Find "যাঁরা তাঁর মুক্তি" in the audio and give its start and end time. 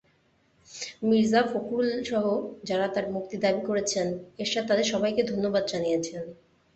2.63-3.35